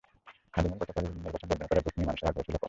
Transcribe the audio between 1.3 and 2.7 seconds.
বর্জন করায় ভোট নিয়ে মানুষের আগ্রহ ছিল কম।